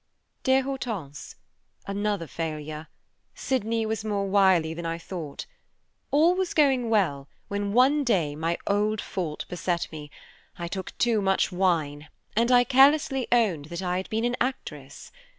"Dear 0.41 0.63
Hortense: 0.63 1.35
"Another 1.85 2.25
failure. 2.25 2.87
Sydney 3.35 3.85
was 3.85 4.03
more 4.03 4.25
wily 4.27 4.73
than 4.73 4.83
I 4.83 4.97
thought. 4.97 5.45
All 6.09 6.33
was 6.33 6.55
going 6.55 6.89
well, 6.89 7.27
when 7.49 7.71
one 7.73 8.03
day 8.03 8.35
my 8.35 8.57
old 8.65 8.99
fault 8.99 9.45
beset 9.47 9.87
me, 9.91 10.09
I 10.57 10.67
took 10.67 10.97
too 10.97 11.21
much 11.21 11.51
wine, 11.51 12.07
and 12.35 12.51
I 12.51 12.63
carelessly 12.63 13.27
owned 13.31 13.65
that 13.65 13.83
I 13.83 13.97
had 13.97 14.09
been 14.09 14.25
an 14.25 14.37
actress. 14.41 15.11